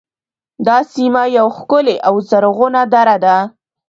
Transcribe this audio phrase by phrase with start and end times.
[0.65, 3.37] دا سیمه یوه ښکلې او زرغونه دره ده